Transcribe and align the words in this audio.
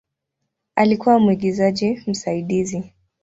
Alikuwa 0.75 1.19
mwigizaji 1.19 2.01
msaidizi. 2.07 2.91